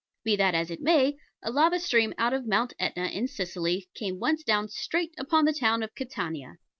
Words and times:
Be 0.23 0.35
that 0.35 0.55
as 0.55 0.71
it 0.71 0.81
may, 0.81 1.17
a 1.43 1.51
lava 1.51 1.79
stream 1.79 2.15
out 2.17 2.33
of 2.33 2.47
Mount 2.47 2.73
Etna, 2.79 3.05
in 3.09 3.27
Sicily, 3.27 3.87
came 3.93 4.19
once 4.19 4.43
down 4.43 4.67
straight 4.67 5.13
upon 5.19 5.45
the 5.45 5.53
town 5.53 5.83
of 5.83 5.93
Catania. 5.93 6.55